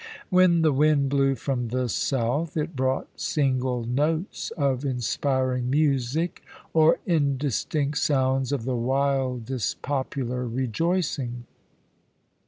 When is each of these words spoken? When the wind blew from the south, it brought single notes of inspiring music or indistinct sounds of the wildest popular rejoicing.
When 0.31 0.63
the 0.63 0.73
wind 0.73 1.09
blew 1.09 1.35
from 1.35 1.67
the 1.67 1.87
south, 1.87 2.57
it 2.57 2.75
brought 2.75 3.19
single 3.21 3.83
notes 3.83 4.49
of 4.57 4.83
inspiring 4.83 5.69
music 5.69 6.41
or 6.73 6.97
indistinct 7.05 7.99
sounds 7.99 8.51
of 8.51 8.65
the 8.65 8.75
wildest 8.75 9.83
popular 9.83 10.47
rejoicing. 10.47 11.45